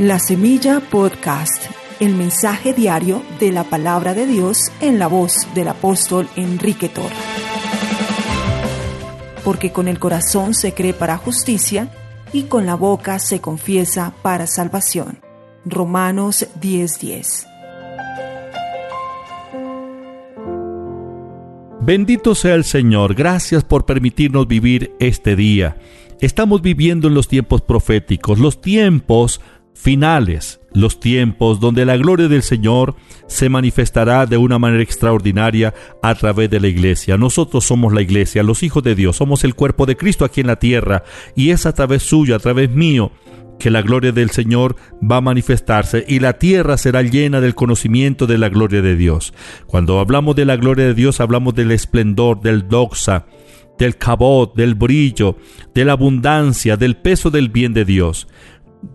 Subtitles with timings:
[0.00, 1.62] La Semilla Podcast,
[2.00, 7.14] el mensaje diario de la palabra de Dios en la voz del apóstol Enrique Torre.
[9.44, 11.90] Porque con el corazón se cree para justicia
[12.32, 15.18] y con la boca se confiesa para salvación.
[15.66, 17.46] Romanos 10:10.
[21.82, 25.76] Bendito sea el Señor, gracias por permitirnos vivir este día.
[26.22, 29.42] Estamos viviendo en los tiempos proféticos, los tiempos
[29.74, 36.14] finales, los tiempos donde la gloria del Señor se manifestará de una manera extraordinaria a
[36.14, 37.16] través de la iglesia.
[37.16, 40.48] Nosotros somos la iglesia, los hijos de Dios, somos el cuerpo de Cristo aquí en
[40.48, 41.02] la tierra
[41.34, 43.12] y es a través suyo, a través mío,
[43.58, 48.26] que la gloria del Señor va a manifestarse y la tierra será llena del conocimiento
[48.26, 49.34] de la gloria de Dios.
[49.66, 53.26] Cuando hablamos de la gloria de Dios, hablamos del esplendor, del doxa,
[53.78, 55.36] del cabot, del brillo,
[55.74, 58.28] de la abundancia, del peso del bien de Dios.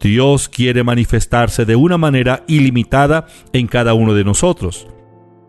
[0.00, 4.88] Dios quiere manifestarse de una manera ilimitada en cada uno de nosotros,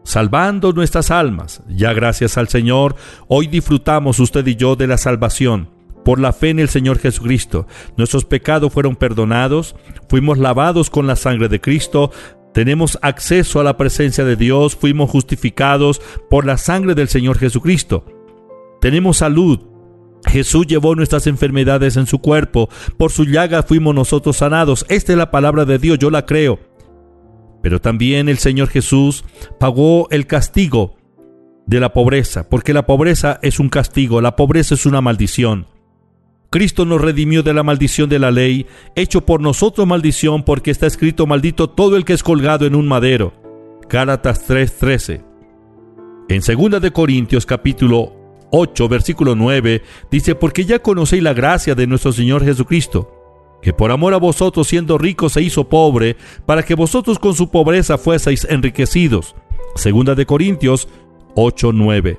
[0.03, 1.63] salvando nuestras almas.
[1.67, 2.95] Ya gracias al Señor,
[3.27, 5.69] hoy disfrutamos usted y yo de la salvación.
[6.05, 9.75] Por la fe en el Señor Jesucristo, nuestros pecados fueron perdonados,
[10.07, 12.11] fuimos lavados con la sangre de Cristo,
[12.53, 18.05] tenemos acceso a la presencia de Dios, fuimos justificados por la sangre del Señor Jesucristo.
[18.81, 19.59] Tenemos salud,
[20.25, 24.85] Jesús llevó nuestras enfermedades en su cuerpo, por su llaga fuimos nosotros sanados.
[24.89, 26.59] Esta es la palabra de Dios, yo la creo.
[27.61, 29.25] Pero también el Señor Jesús
[29.59, 30.95] pagó el castigo
[31.65, 35.67] de la pobreza, porque la pobreza es un castigo, la pobreza es una maldición.
[36.49, 40.87] Cristo nos redimió de la maldición de la ley, hecho por nosotros maldición, porque está
[40.87, 43.33] escrito maldito todo el que es colgado en un madero.
[43.87, 45.23] Gálatas 3:13.
[46.27, 48.18] En 2 de Corintios capítulo
[48.51, 53.11] 8, versículo 9, dice, porque ya conocéis la gracia de nuestro Señor Jesucristo,
[53.61, 57.49] que por amor a vosotros siendo rico se hizo pobre, para que vosotros con su
[57.49, 59.35] pobreza fueseis enriquecidos.
[59.75, 60.87] Segunda de Corintios
[61.35, 62.17] 8, 9.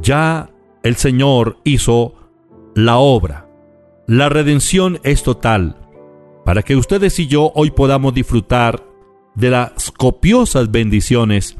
[0.00, 0.50] Ya
[0.82, 2.14] el Señor hizo
[2.74, 3.48] la obra.
[4.06, 5.76] La redención es total,
[6.44, 8.84] para que ustedes y yo hoy podamos disfrutar
[9.34, 11.56] de las copiosas bendiciones,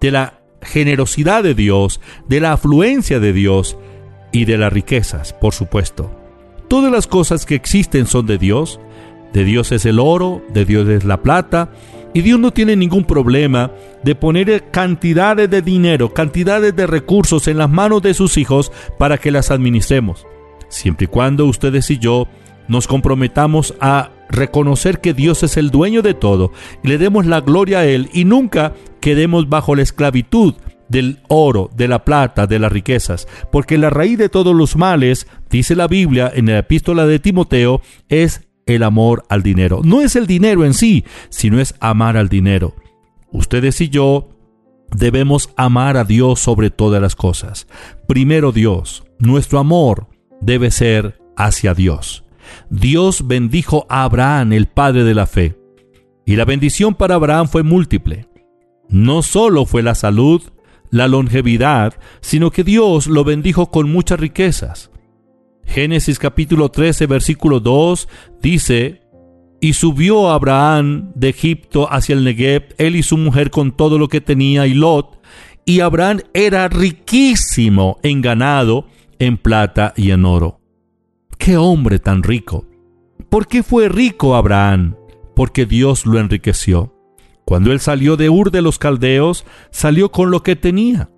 [0.00, 3.76] de la generosidad de Dios, de la afluencia de Dios
[4.32, 6.10] y de las riquezas, por supuesto.
[6.68, 8.80] Todas las cosas que existen son de Dios.
[9.32, 11.70] De Dios es el oro, de Dios es la plata,
[12.14, 13.70] y Dios no tiene ningún problema
[14.02, 19.18] de poner cantidades de dinero, cantidades de recursos en las manos de sus hijos para
[19.18, 20.26] que las administremos.
[20.68, 22.26] Siempre y cuando ustedes y yo
[22.68, 27.80] nos comprometamos a reconocer que Dios es el dueño de todo le demos la gloria
[27.80, 30.54] a Él y nunca quedemos bajo la esclavitud
[30.88, 35.26] del oro, de la plata, de las riquezas, porque la raíz de todos los males,
[35.50, 39.80] dice la Biblia en la epístola de Timoteo, es el amor al dinero.
[39.84, 42.74] No es el dinero en sí, sino es amar al dinero.
[43.32, 44.28] Ustedes y yo
[44.94, 47.66] debemos amar a Dios sobre todas las cosas.
[48.06, 50.08] Primero Dios, nuestro amor
[50.40, 52.25] debe ser hacia Dios.
[52.70, 55.56] Dios bendijo a Abraham, el padre de la fe.
[56.24, 58.28] Y la bendición para Abraham fue múltiple.
[58.88, 60.42] No solo fue la salud,
[60.90, 64.90] la longevidad, sino que Dios lo bendijo con muchas riquezas.
[65.64, 68.08] Génesis capítulo 13, versículo 2
[68.40, 69.02] dice,
[69.60, 74.08] Y subió Abraham de Egipto hacia el Negev, él y su mujer con todo lo
[74.08, 75.20] que tenía, y Lot,
[75.64, 78.86] y Abraham era riquísimo en ganado,
[79.18, 80.55] en plata y en oro.
[81.38, 82.66] ¡Qué hombre tan rico!
[83.28, 84.96] ¿Por qué fue rico Abraham?
[85.34, 86.94] Porque Dios lo enriqueció.
[87.44, 91.10] Cuando él salió de Ur de los Caldeos, salió con lo que tenía.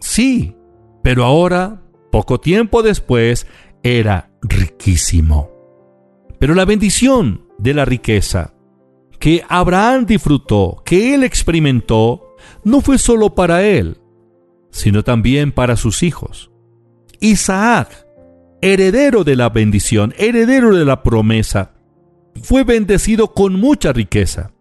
[0.00, 0.56] Sí,
[1.02, 3.46] pero ahora, poco tiempo después,
[3.82, 5.50] era riquísimo.
[6.38, 8.54] Pero la bendición de la riqueza
[9.18, 12.34] que Abraham disfrutó, que él experimentó,
[12.64, 13.98] no fue solo para él,
[14.70, 16.50] sino también para sus hijos.
[17.20, 18.04] Isaac
[18.62, 21.72] heredero de la bendición, heredero de la promesa,
[22.42, 24.52] fue bendecido con mucha riqueza.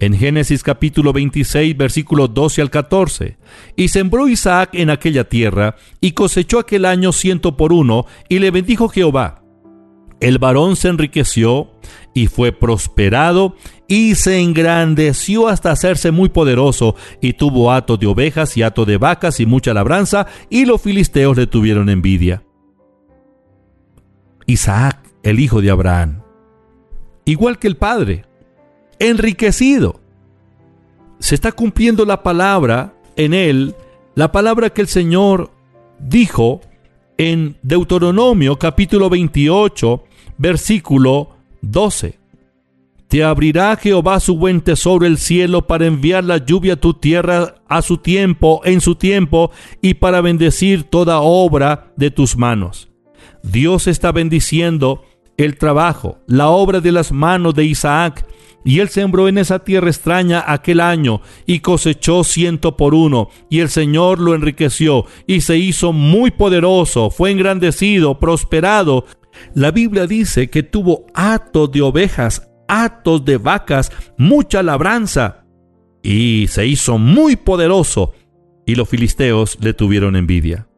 [0.00, 3.36] En Génesis capítulo 26, versículos 12 al 14,
[3.76, 8.50] y sembró Isaac en aquella tierra, y cosechó aquel año ciento por uno, y le
[8.50, 9.42] bendijo Jehová.
[10.20, 11.70] El varón se enriqueció
[12.14, 13.54] y fue prosperado
[13.86, 18.96] y se engrandeció hasta hacerse muy poderoso y tuvo hato de ovejas y hato de
[18.96, 22.42] vacas y mucha labranza y los filisteos le tuvieron envidia.
[24.48, 26.22] Isaac, el hijo de Abraham,
[27.26, 28.24] igual que el padre,
[28.98, 30.00] enriquecido.
[31.20, 33.74] Se está cumpliendo la palabra en él,
[34.14, 35.50] la palabra que el Señor
[36.00, 36.62] dijo
[37.18, 40.04] en Deuteronomio capítulo 28,
[40.38, 42.18] versículo 12.
[43.08, 47.56] Te abrirá Jehová su buen tesoro el cielo para enviar la lluvia a tu tierra
[47.68, 49.50] a su tiempo, en su tiempo,
[49.82, 52.88] y para bendecir toda obra de tus manos.
[53.42, 55.02] Dios está bendiciendo
[55.36, 58.26] el trabajo, la obra de las manos de Isaac,
[58.64, 63.60] y él sembró en esa tierra extraña aquel año y cosechó ciento por uno, y
[63.60, 69.06] el Señor lo enriqueció y se hizo muy poderoso, fue engrandecido, prosperado.
[69.54, 75.44] La Biblia dice que tuvo hatos de ovejas, hatos de vacas, mucha labranza,
[76.02, 78.12] y se hizo muy poderoso,
[78.66, 80.68] y los filisteos le tuvieron envidia.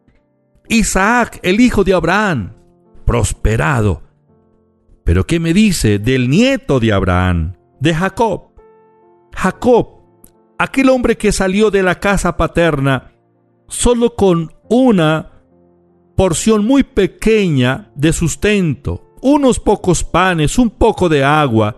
[0.70, 2.55] Isaac, el hijo de Abraham,
[3.05, 4.02] prosperado.
[5.05, 7.55] Pero ¿qué me dice del nieto de Abraham?
[7.81, 8.52] de Jacob.
[9.34, 9.88] Jacob,
[10.58, 13.12] aquel hombre que salió de la casa paterna
[13.67, 15.32] solo con una
[16.17, 21.76] porción muy pequeña de sustento, unos pocos panes, un poco de agua,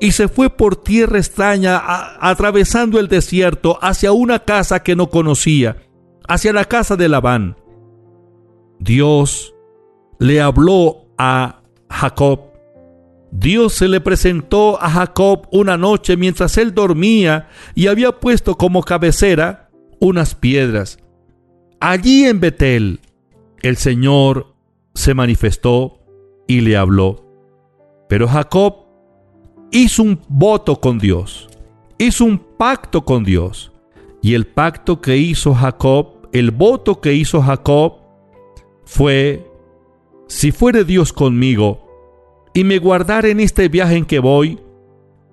[0.00, 1.80] y se fue por tierra extraña,
[2.20, 5.76] atravesando el desierto hacia una casa que no conocía,
[6.26, 7.56] hacia la casa de Labán.
[8.78, 9.54] Dios
[10.18, 12.56] le habló a Jacob
[13.38, 18.82] Dios se le presentó a Jacob una noche mientras él dormía y había puesto como
[18.82, 19.68] cabecera
[20.00, 20.98] unas piedras.
[21.78, 23.00] Allí en Betel
[23.60, 24.54] el Señor
[24.94, 25.98] se manifestó
[26.46, 27.26] y le habló.
[28.08, 28.86] Pero Jacob
[29.70, 31.48] hizo un voto con Dios,
[31.98, 33.72] hizo un pacto con Dios.
[34.22, 37.98] Y el pacto que hizo Jacob, el voto que hizo Jacob,
[38.86, 39.44] fue,
[40.28, 41.82] si fuere Dios conmigo,
[42.54, 44.60] y me guardare en este viaje en que voy,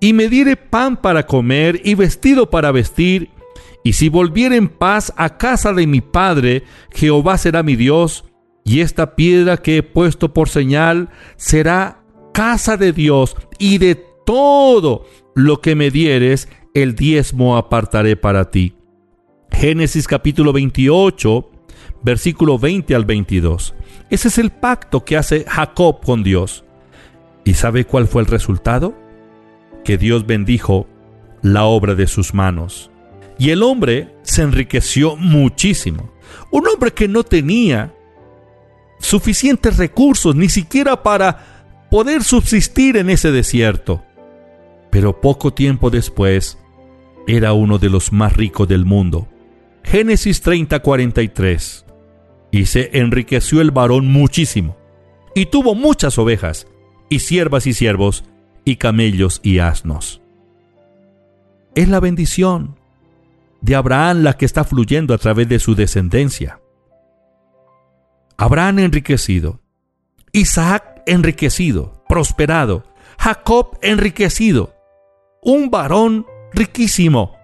[0.00, 3.30] y me diere pan para comer y vestido para vestir,
[3.82, 8.24] y si volviere en paz a casa de mi padre, Jehová será mi Dios,
[8.64, 12.02] y esta piedra que he puesto por señal será
[12.32, 13.94] casa de Dios, y de
[14.26, 18.74] todo lo que me dieres, el diezmo apartaré para ti.
[19.50, 21.50] Génesis capítulo 28,
[22.04, 23.74] versículo 20 al 22.
[24.10, 26.64] Ese es el pacto que hace Jacob con Dios.
[27.44, 28.94] ¿Y sabe cuál fue el resultado?
[29.84, 30.86] Que Dios bendijo
[31.42, 32.90] la obra de sus manos.
[33.38, 36.12] Y el hombre se enriqueció muchísimo.
[36.50, 37.92] Un hombre que no tenía
[39.00, 44.04] suficientes recursos ni siquiera para poder subsistir en ese desierto.
[44.90, 46.58] Pero poco tiempo después
[47.26, 49.28] era uno de los más ricos del mundo.
[49.82, 51.83] Génesis 30:43.
[52.54, 54.76] Y se enriqueció el varón muchísimo,
[55.34, 56.68] y tuvo muchas ovejas,
[57.08, 58.24] y siervas y siervos,
[58.64, 60.22] y camellos y asnos.
[61.74, 62.78] Es la bendición
[63.60, 66.60] de Abraham la que está fluyendo a través de su descendencia.
[68.36, 69.58] Abraham enriquecido,
[70.30, 72.84] Isaac enriquecido, prosperado,
[73.18, 74.76] Jacob enriquecido,
[75.42, 77.34] un varón riquísimo,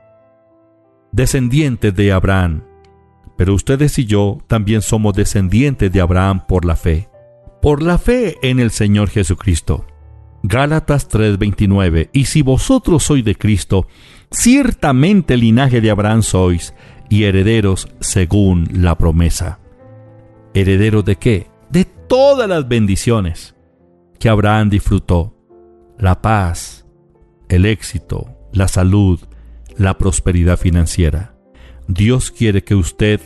[1.10, 2.69] descendiente de Abraham.
[3.40, 7.08] Pero ustedes y yo también somos descendientes de Abraham por la fe
[7.62, 9.86] por la fe en el Señor Jesucristo.
[10.42, 13.86] Gálatas 3:29 Y si vosotros sois de Cristo,
[14.30, 16.74] ciertamente linaje de Abraham sois,
[17.08, 19.58] y herederos según la promesa.
[20.52, 21.46] ¿Herederos de qué?
[21.70, 23.56] De todas las bendiciones
[24.18, 25.34] que Abraham disfrutó.
[25.98, 26.84] La paz,
[27.48, 29.18] el éxito, la salud,
[29.78, 31.29] la prosperidad financiera.
[31.92, 33.20] Dios quiere que usted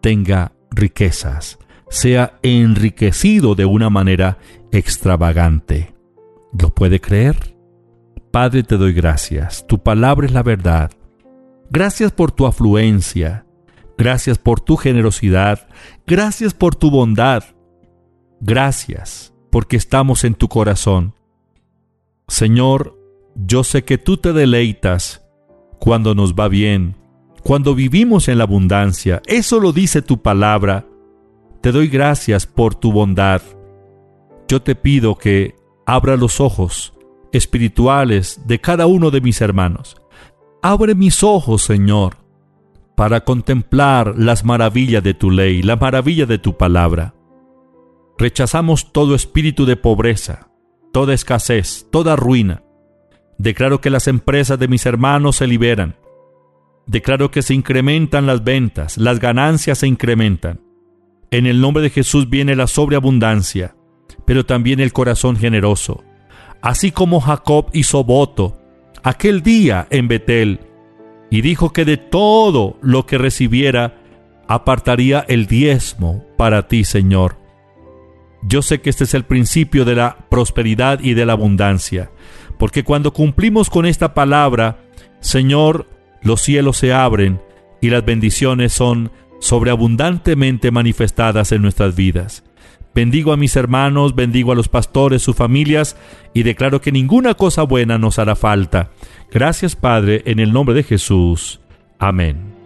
[0.00, 4.38] tenga riquezas, sea enriquecido de una manera
[4.72, 5.94] extravagante.
[6.52, 7.56] ¿Lo puede creer?
[8.32, 9.64] Padre, te doy gracias.
[9.68, 10.90] Tu palabra es la verdad.
[11.70, 13.46] Gracias por tu afluencia.
[13.96, 15.68] Gracias por tu generosidad.
[16.04, 17.44] Gracias por tu bondad.
[18.40, 21.14] Gracias porque estamos en tu corazón.
[22.26, 22.98] Señor,
[23.36, 25.24] yo sé que tú te deleitas
[25.78, 26.96] cuando nos va bien,
[27.42, 29.22] cuando vivimos en la abundancia.
[29.26, 30.86] Eso lo dice tu palabra.
[31.60, 33.42] Te doy gracias por tu bondad.
[34.48, 35.54] Yo te pido que
[35.86, 36.92] abra los ojos
[37.32, 39.96] espirituales de cada uno de mis hermanos.
[40.62, 42.16] Abre mis ojos, Señor,
[42.96, 47.14] para contemplar las maravillas de tu ley, la maravilla de tu palabra.
[48.18, 50.50] Rechazamos todo espíritu de pobreza,
[50.92, 52.62] toda escasez, toda ruina.
[53.38, 55.96] Declaro que las empresas de mis hermanos se liberan.
[56.86, 60.60] Declaro que se incrementan las ventas, las ganancias se incrementan.
[61.30, 63.76] En el nombre de Jesús viene la sobreabundancia,
[64.24, 66.02] pero también el corazón generoso.
[66.62, 68.58] Así como Jacob hizo voto
[69.02, 70.60] aquel día en Betel
[71.30, 73.96] y dijo que de todo lo que recibiera
[74.48, 77.38] apartaría el diezmo para ti, Señor.
[78.42, 82.10] Yo sé que este es el principio de la prosperidad y de la abundancia,
[82.58, 84.78] porque cuando cumplimos con esta palabra,
[85.20, 85.86] Señor,
[86.22, 87.40] los cielos se abren
[87.80, 89.10] y las bendiciones son
[89.40, 92.44] sobreabundantemente manifestadas en nuestras vidas.
[92.94, 95.96] Bendigo a mis hermanos, bendigo a los pastores, sus familias,
[96.34, 98.90] y declaro que ninguna cosa buena nos hará falta.
[99.30, 101.60] Gracias Padre, en el nombre de Jesús.
[101.98, 102.60] Amén.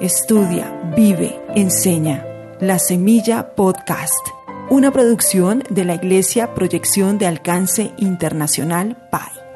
[0.00, 2.24] Estudia, vive, enseña.
[2.58, 4.28] La Semilla Podcast,
[4.70, 9.49] una producción de la Iglesia Proyección de Alcance Internacional PAI.